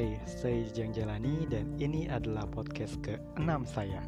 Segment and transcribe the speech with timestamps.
[0.00, 4.00] Hai, saya Jeng Jalani dan ini adalah podcast ke-6 saya.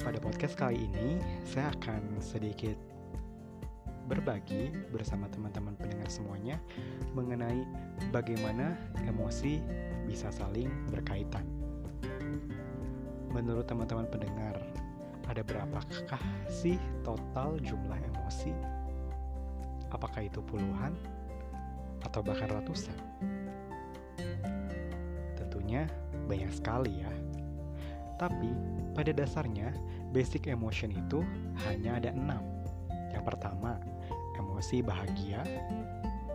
[0.00, 2.72] Pada podcast kali ini, saya akan sedikit
[4.08, 6.56] berbagi bersama teman-teman pendengar semuanya
[7.12, 7.68] mengenai
[8.08, 9.60] bagaimana emosi
[10.08, 11.44] bisa saling berkaitan.
[13.28, 14.56] Menurut teman-teman pendengar,
[15.28, 18.56] ada berapakah sih total jumlah emosi?
[19.92, 20.96] Apakah itu puluhan
[22.08, 22.96] atau bahkan ratusan?
[25.72, 25.88] Tentunya
[26.28, 27.12] banyak sekali ya.
[28.20, 28.52] Tapi
[28.92, 29.72] pada dasarnya
[30.12, 31.24] basic emotion itu
[31.64, 32.44] hanya ada enam.
[33.08, 33.80] Yang pertama,
[34.36, 35.40] emosi bahagia,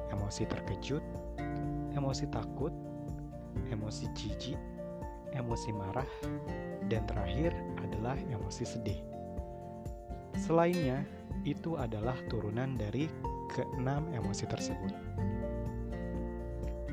[0.09, 1.05] emosi terkejut,
[1.93, 2.73] emosi takut,
[3.69, 4.57] emosi jijik,
[5.37, 6.09] emosi marah,
[6.89, 9.05] dan terakhir adalah emosi sedih.
[10.33, 11.05] Selainnya,
[11.45, 13.05] itu adalah turunan dari
[13.53, 14.97] keenam emosi tersebut.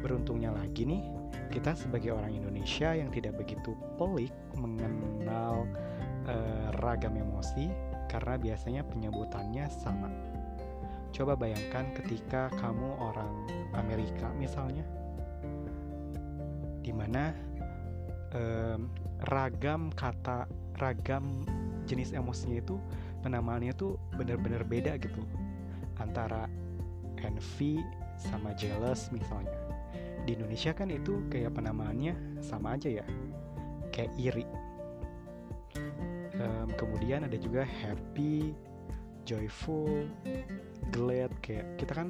[0.05, 1.00] Beruntungnya lagi nih,
[1.48, 5.64] kita sebagai orang Indonesia yang tidak begitu pelik mengenal
[6.28, 7.72] uh, ragam emosi
[8.12, 10.12] karena biasanya penyebutannya sama.
[11.08, 14.84] Coba bayangkan ketika kamu orang Amerika misalnya,
[16.84, 17.32] di mana
[18.36, 18.92] um,
[19.32, 20.44] ragam kata,
[20.77, 21.48] ragam
[21.88, 22.77] jenis emosinya itu
[23.25, 25.25] penamaannya tuh bener-bener beda gitu
[25.97, 26.44] antara
[27.25, 27.80] envy
[28.20, 29.64] sama jealous misalnya
[30.25, 33.06] di Indonesia kan itu kayak penamaannya sama aja ya
[33.92, 34.47] kayak iri.
[36.34, 38.53] Um, kemudian ada juga happy
[39.22, 40.05] joyful
[40.92, 42.08] glad kayak kita kan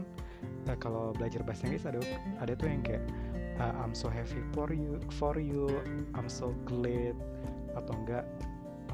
[0.67, 2.01] uh, kalau belajar bahasa Inggris ada
[2.41, 3.05] ada tuh yang kayak
[3.61, 5.69] uh, I'm so happy for you for you
[6.17, 7.15] I'm so glad
[7.77, 8.25] atau enggak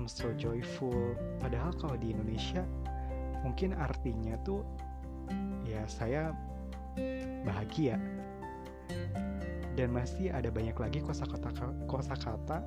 [0.01, 1.13] I'm so joyful.
[1.45, 2.65] Padahal kalau di Indonesia
[3.45, 4.65] mungkin artinya tuh
[5.69, 6.33] ya saya
[7.45, 8.01] bahagia
[9.79, 11.51] dan masih ada banyak lagi kosakata
[11.89, 12.61] kosakata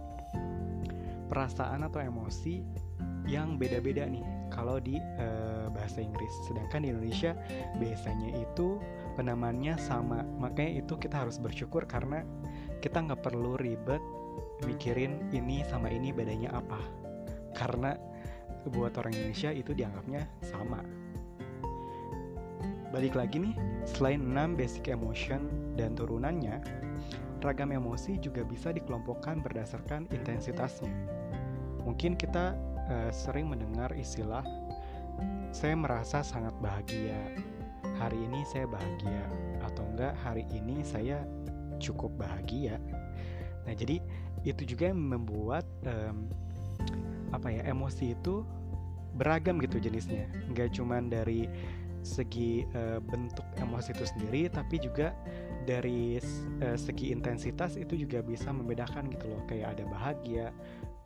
[1.27, 2.63] perasaan atau emosi
[3.23, 6.29] yang beda-beda nih kalau di uh, bahasa Inggris.
[6.45, 7.33] Sedangkan di Indonesia
[7.79, 8.77] biasanya itu
[9.15, 10.21] penamaannya sama.
[10.37, 12.21] Makanya itu kita harus bersyukur karena
[12.83, 14.03] kita nggak perlu ribet
[14.67, 16.79] mikirin ini sama ini bedanya apa.
[17.55, 17.95] Karena
[18.69, 21.02] buat orang Indonesia itu dianggapnya sama.
[22.93, 23.57] Balik lagi nih,
[23.89, 26.61] selain 6 basic emotion dan turunannya,
[27.41, 30.93] ragam emosi juga bisa dikelompokkan berdasarkan intensitasnya.
[31.89, 32.53] Mungkin kita
[32.85, 34.45] uh, sering mendengar istilah
[35.49, 37.17] saya merasa sangat bahagia.
[37.97, 39.25] Hari ini saya bahagia
[39.65, 41.25] atau enggak hari ini saya
[41.81, 42.77] cukup bahagia.
[43.65, 44.05] Nah, jadi
[44.45, 46.29] itu juga yang membuat um,
[47.33, 48.45] apa ya emosi itu
[49.17, 50.29] beragam gitu jenisnya.
[50.45, 51.49] Enggak cuman dari
[52.03, 55.15] segi uh, bentuk emosi itu sendiri tapi juga
[55.63, 56.19] dari
[56.59, 59.41] uh, segi intensitas itu juga bisa membedakan gitu loh.
[59.47, 60.45] Kayak ada bahagia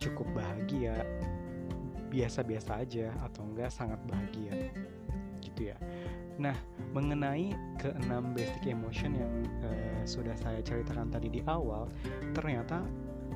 [0.02, 1.06] cukup bahagia
[2.10, 4.74] biasa-biasa aja atau enggak sangat bahagia
[5.42, 5.78] gitu ya.
[6.42, 6.58] Nah
[6.94, 11.90] mengenai keenam basic emotion yang uh, sudah saya ceritakan tadi di awal
[12.34, 12.82] ternyata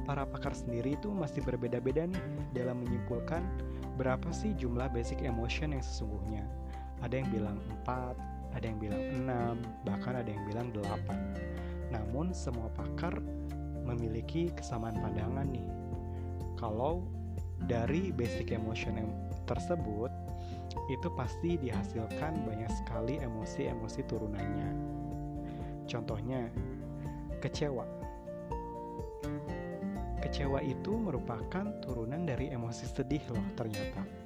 [0.06, 2.24] para pakar sendiri itu masih berbeda-beda nih
[2.58, 3.44] dalam menyimpulkan
[4.00, 6.48] berapa sih jumlah basic emotion yang sesungguhnya
[7.01, 11.91] ada yang bilang 4, ada yang bilang 6, bahkan ada yang bilang 8.
[11.91, 13.17] Namun semua pakar
[13.84, 15.67] memiliki kesamaan pandangan nih.
[16.56, 17.01] Kalau
[17.66, 19.01] dari basic emotion
[19.50, 20.13] tersebut
[20.88, 24.69] itu pasti dihasilkan banyak sekali emosi-emosi turunannya.
[25.89, 26.47] Contohnya,
[27.41, 27.83] kecewa.
[30.22, 34.21] Kecewa itu merupakan turunan dari emosi sedih loh ternyata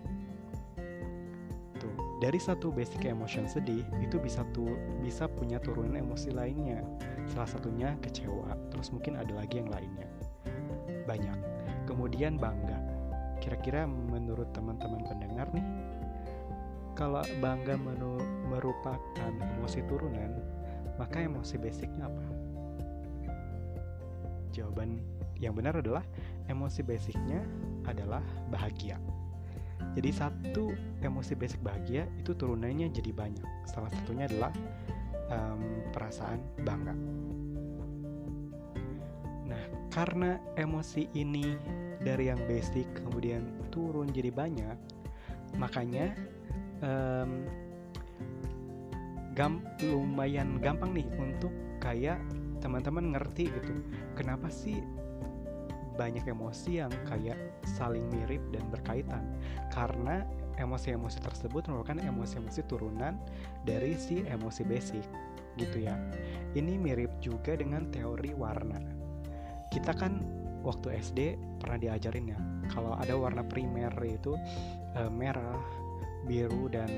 [2.16, 4.72] dari satu basic emotion sedih itu bisa tuh
[5.04, 6.80] bisa punya turunan emosi lainnya.
[7.28, 10.08] Salah satunya kecewa terus mungkin ada lagi yang lainnya.
[11.04, 11.40] Banyak.
[11.84, 12.80] Kemudian bangga.
[13.44, 15.66] Kira-kira menurut teman-teman pendengar nih
[16.96, 17.76] kalau bangga
[18.48, 20.40] merupakan emosi turunan
[20.96, 22.26] maka emosi basicnya apa?
[24.56, 25.04] Jawaban
[25.36, 26.08] yang benar adalah
[26.48, 27.44] emosi basicnya
[27.84, 28.96] adalah bahagia
[29.96, 33.48] jadi satu emosi basic bahagia itu turunannya jadi banyak.
[33.64, 34.52] Salah satunya adalah
[35.32, 36.96] um, perasaan bangga.
[39.48, 39.64] Nah,
[39.96, 41.56] karena emosi ini
[42.04, 44.78] dari yang basic kemudian turun jadi banyak,
[45.56, 46.12] makanya
[46.84, 47.48] um,
[49.32, 52.20] gam lumayan gampang nih untuk kayak
[52.60, 53.80] teman-teman ngerti gitu.
[54.20, 54.84] Kenapa sih
[55.96, 59.24] banyak emosi yang kayak saling mirip dan berkaitan
[59.72, 60.24] karena
[60.56, 63.20] emosi-emosi tersebut merupakan emosi-emosi turunan
[63.68, 65.04] dari si emosi basic
[65.56, 65.96] gitu ya.
[66.56, 68.80] Ini mirip juga dengan teori warna.
[69.72, 70.24] Kita kan
[70.64, 71.20] waktu SD
[71.60, 72.40] pernah diajarin ya,
[72.72, 74.36] kalau ada warna primer itu
[74.96, 75.60] e, merah,
[76.26, 76.90] biru dan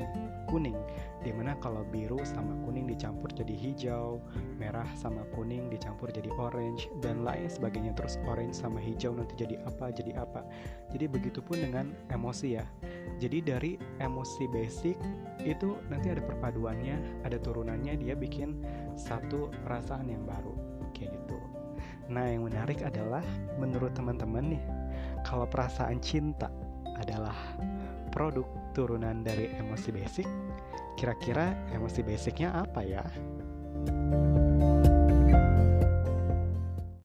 [0.48, 0.78] kuning
[1.22, 4.24] di mana kalau biru sama kuning dicampur jadi hijau
[4.56, 7.94] merah sama kuning dicampur jadi orange dan lain sebagainya.
[7.94, 10.48] Terus orange sama hijau nanti jadi apa jadi apa.
[10.94, 12.66] Jadi begitupun dengan emosi ya.
[13.20, 14.98] Jadi dari emosi basic
[15.44, 18.64] itu nanti ada perpaduannya ada turunannya dia bikin
[18.96, 20.56] satu perasaan yang baru.
[20.96, 21.38] Kayak gitu.
[22.08, 23.24] Nah yang menarik adalah
[23.60, 24.64] menurut teman-teman nih
[25.28, 26.48] kalau perasaan cinta
[27.08, 27.40] adalah
[28.12, 28.44] produk
[28.76, 30.28] turunan dari emosi basic.
[31.00, 33.06] Kira-kira emosi basicnya apa ya?